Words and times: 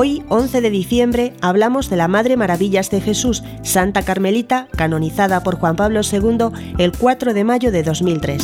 11 0.00 0.60
de 0.60 0.70
diciembre 0.70 1.32
hablamos 1.40 1.90
de 1.90 1.96
la 1.96 2.06
Madre 2.06 2.36
Maravillas 2.36 2.88
de 2.88 3.00
Jesús, 3.00 3.42
Santa 3.64 4.02
Carmelita, 4.02 4.68
canonizada 4.76 5.42
por 5.42 5.56
Juan 5.58 5.74
Pablo 5.74 6.02
II 6.02 6.50
el 6.78 6.92
4 6.96 7.34
de 7.34 7.42
mayo 7.42 7.72
de 7.72 7.82
2003. 7.82 8.40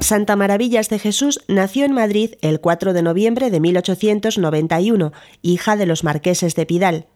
Santa 0.00 0.34
Maravillas 0.34 0.88
de 0.88 0.98
Jesús 0.98 1.40
nació 1.46 1.84
en 1.84 1.92
Madrid 1.92 2.34
el 2.42 2.60
4 2.60 2.92
de 2.92 3.02
noviembre 3.02 3.50
de 3.50 3.60
1891, 3.60 5.12
hija 5.40 5.76
de 5.76 5.86
los 5.86 6.02
marqueses 6.02 6.56
de 6.56 6.66
Pidal. 6.66 7.06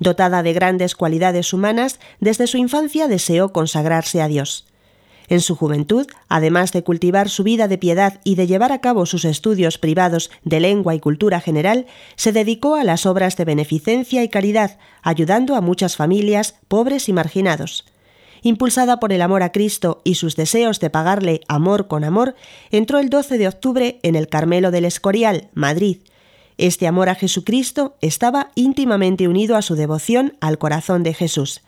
Dotada 0.00 0.42
de 0.42 0.54
grandes 0.54 0.96
cualidades 0.96 1.52
humanas, 1.52 2.00
desde 2.18 2.48
su 2.48 2.56
infancia 2.56 3.06
deseó 3.06 3.52
consagrarse 3.52 4.20
a 4.20 4.26
Dios. 4.26 4.66
En 5.28 5.40
su 5.40 5.56
juventud, 5.56 6.06
además 6.28 6.72
de 6.72 6.84
cultivar 6.84 7.28
su 7.28 7.42
vida 7.42 7.68
de 7.68 7.78
piedad 7.78 8.20
y 8.24 8.36
de 8.36 8.46
llevar 8.46 8.72
a 8.72 8.80
cabo 8.80 9.06
sus 9.06 9.24
estudios 9.24 9.78
privados 9.78 10.30
de 10.44 10.60
lengua 10.60 10.94
y 10.94 11.00
cultura 11.00 11.40
general, 11.40 11.86
se 12.14 12.32
dedicó 12.32 12.76
a 12.76 12.84
las 12.84 13.06
obras 13.06 13.36
de 13.36 13.44
beneficencia 13.44 14.22
y 14.22 14.28
caridad, 14.28 14.78
ayudando 15.02 15.56
a 15.56 15.60
muchas 15.60 15.96
familias, 15.96 16.54
pobres 16.68 17.08
y 17.08 17.12
marginados. 17.12 17.84
Impulsada 18.42 19.00
por 19.00 19.12
el 19.12 19.22
amor 19.22 19.42
a 19.42 19.50
Cristo 19.50 20.02
y 20.04 20.14
sus 20.14 20.36
deseos 20.36 20.78
de 20.78 20.90
pagarle 20.90 21.40
amor 21.48 21.88
con 21.88 22.04
amor, 22.04 22.36
entró 22.70 23.00
el 23.00 23.10
12 23.10 23.38
de 23.38 23.48
octubre 23.48 23.98
en 24.04 24.14
el 24.14 24.28
Carmelo 24.28 24.70
del 24.70 24.84
Escorial, 24.84 25.48
Madrid. 25.54 25.98
Este 26.58 26.86
amor 26.86 27.08
a 27.08 27.16
Jesucristo 27.16 27.96
estaba 28.00 28.50
íntimamente 28.54 29.26
unido 29.26 29.56
a 29.56 29.62
su 29.62 29.74
devoción 29.74 30.36
al 30.40 30.58
corazón 30.58 31.02
de 31.02 31.12
Jesús. 31.12 31.62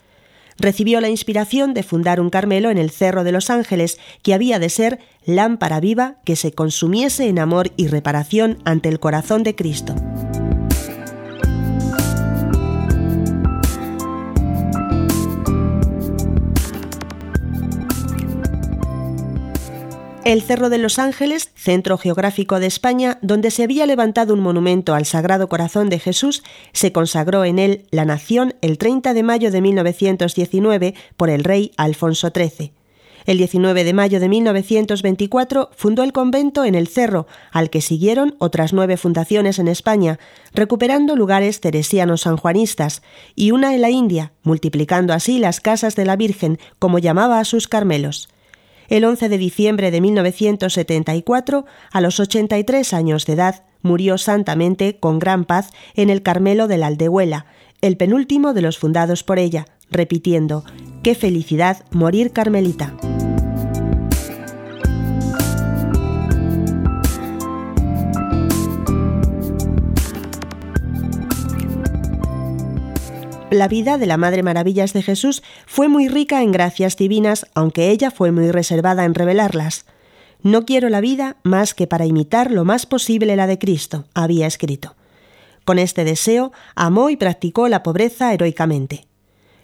Recibió 0.59 1.01
la 1.01 1.09
inspiración 1.09 1.73
de 1.73 1.83
fundar 1.83 2.21
un 2.21 2.31
Carmelo 2.31 2.71
en 2.71 2.79
el 2.79 2.91
Cerro 2.91 3.23
de 3.23 3.33
los 3.33 3.49
Ángeles, 3.49 3.99
que 4.23 4.35
había 4.35 4.59
de 4.59 4.69
ser 4.69 4.99
lámpara 5.25 5.79
viva 5.79 6.17
que 6.25 6.37
se 6.37 6.53
consumiese 6.53 7.29
en 7.29 7.39
amor 7.39 7.71
y 7.77 7.87
reparación 7.87 8.59
ante 8.65 8.89
el 8.89 8.99
corazón 8.99 9.45
de 9.45 9.55
Cristo. 9.55 9.95
El 20.29 20.43
Cerro 20.43 20.69
de 20.69 20.77
los 20.77 20.99
Ángeles, 20.99 21.53
centro 21.55 21.97
geográfico 21.97 22.61
de 22.61 22.67
España, 22.67 23.19
donde 23.23 23.51
se 23.51 23.63
había 23.63 23.87
levantado 23.87 24.35
un 24.35 24.41
monumento 24.41 24.95
al 24.95 25.07
Sagrado 25.07 25.49
Corazón 25.49 25.89
de 25.89 25.99
Jesús, 25.99 26.43
se 26.75 26.93
consagró 26.93 27.47
en 27.47 27.59
él 27.59 27.87
la 27.91 28.05
nación 28.05 28.53
el 28.61 28.77
30 28.77 29.15
de 29.15 29.23
mayo 29.23 29.51
de 29.51 29.63
1919 29.63 30.95
por 31.17 31.31
el 31.31 31.45
rey 31.45 31.73
Alfonso 31.79 32.29
XIII. 32.29 32.75
El 33.25 33.39
19 33.39 33.85
de 33.85 33.93
mayo 33.95 34.21
de 34.21 34.29
1924 34.29 35.71
fundó 35.75 36.03
el 36.03 36.13
convento 36.13 36.67
en 36.67 36.75
el 36.75 36.89
Cerro, 36.89 37.27
al 37.51 37.71
que 37.71 37.81
siguieron 37.81 38.35
otras 38.39 38.75
nueve 38.75 38.99
fundaciones 38.99 39.59
en 39.59 39.69
España, 39.69 40.19
recuperando 40.53 41.17
lugares 41.17 41.63
teresianos 41.63 42.21
sanjuanistas, 42.21 43.01
y 43.35 43.53
una 43.53 43.75
en 43.75 43.81
la 43.81 43.89
India, 43.89 44.33
multiplicando 44.43 45.15
así 45.15 45.39
las 45.39 45.61
casas 45.61 45.97
de 45.97 46.05
la 46.05 46.17
Virgen, 46.17 46.59
como 46.79 46.99
llamaba 46.99 47.41
a 47.41 47.47
sus 47.47 47.67
Carmelos. 47.67 48.29
El 48.89 49.05
11 49.05 49.29
de 49.29 49.39
diciembre 49.39 49.91
de 49.91 50.01
1974, 50.01 51.67
a 51.93 52.01
los 52.01 52.21
83 52.21 52.95
años 52.95 53.27
de 53.27 53.35
edad, 53.35 53.65
murió 53.83 54.19
santamente 54.19 54.99
con 54.99 55.19
gran 55.19 55.45
paz 55.45 55.71
en 55.95 56.11
el 56.11 56.23
Carmelo 56.23 56.69
de 56.69 56.79
la 56.79 56.89
Aldehuela, 56.89 57.47
el 57.81 57.97
penúltimo 57.97 58.55
de 58.55 58.63
los 58.63 58.79
fundados 58.79 59.23
por 59.23 59.39
ella, 59.39 59.67
repitiendo, 59.91 60.65
¡Qué 61.03 61.15
felicidad 61.15 61.85
morir 61.93 62.33
carmelita! 62.33 62.95
La 73.51 73.67
vida 73.67 73.97
de 73.97 74.05
la 74.05 74.19
Madre 74.19 74.43
Maravillas 74.43 74.93
de 74.93 75.03
Jesús 75.03 75.43
fue 75.67 75.89
muy 75.89 76.09
rica 76.09 76.43
en 76.43 76.53
gracias 76.53 76.99
divinas, 76.99 77.47
aunque 77.55 77.89
ella 77.91 78.11
fue 78.11 78.31
muy 78.31 78.51
reservada 78.51 79.07
en 79.07 79.15
revelarlas. 79.15 79.87
No 80.43 80.67
quiero 80.67 80.91
la 80.91 81.01
vida 81.01 81.39
más 81.45 81.73
que 81.73 81.87
para 81.87 82.05
imitar 82.05 82.51
lo 82.51 82.67
más 82.67 82.85
posible 82.85 83.37
la 83.37 83.47
de 83.47 83.59
Cristo, 83.59 84.05
había 84.13 84.47
escrito. 84.47 84.97
Con 85.65 85.79
este 85.79 86.05
deseo, 86.05 86.53
amó 86.75 87.09
y 87.09 87.17
practicó 87.17 87.69
la 87.69 87.83
pobreza 87.83 88.35
heroicamente. 88.35 89.07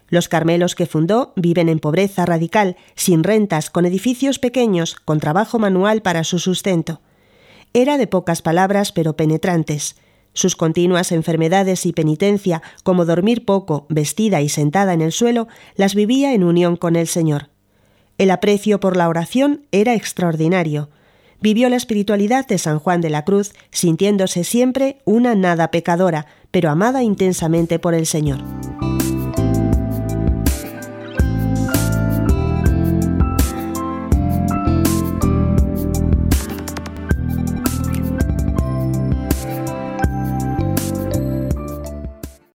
Los 0.09 0.29
Carmelos 0.31 0.75
que 0.75 0.87
fundó 0.87 1.35
viven 1.37 1.69
en 1.69 1.79
pobreza 1.79 2.25
radical, 2.25 2.77
sin 2.95 3.23
rentas, 3.23 3.69
con 3.69 3.85
edificios 3.85 4.39
pequeños, 4.39 4.95
con 4.95 5.21
trabajo 5.21 5.59
manual 5.59 6.01
para 6.01 6.25
su 6.25 6.39
sustento. 6.39 7.03
Era 7.75 7.99
de 7.99 8.07
pocas 8.07 8.41
palabras 8.41 8.93
pero 8.93 9.15
penetrantes. 9.15 9.97
Sus 10.35 10.57
continuas 10.57 11.13
enfermedades 11.13 11.87
y 11.87 11.93
penitencia, 11.93 12.61
como 12.83 13.07
dormir 13.07 13.45
poco, 13.45 13.87
vestida 13.89 14.43
y 14.43 14.49
sentada 14.49 14.93
en 14.93 15.01
el 15.01 15.13
suelo, 15.13 15.49
las 15.77 15.95
vivía 15.95 16.35
en 16.35 16.45
unión 16.45 16.77
con 16.77 16.97
el 16.97 17.07
Señor. 17.07 17.49
El 18.19 18.31
aprecio 18.31 18.81
por 18.81 18.97
la 18.97 19.09
oración 19.09 19.63
era 19.73 19.95
extraordinario. 19.95 20.91
Vivió 21.41 21.69
la 21.69 21.77
espiritualidad 21.77 22.47
de 22.47 22.59
San 22.59 22.79
Juan 22.79 23.01
de 23.01 23.11
la 23.11 23.25
Cruz, 23.25 23.53
sintiéndose 23.71 24.45
siempre 24.45 24.99
una 25.05 25.35
nada 25.35 25.71
pecadora, 25.71 26.27
pero 26.51 26.71
amada 26.71 27.03
intensamente 27.03 27.79
por 27.79 27.95
el 27.95 28.07
Señor. 28.07 28.43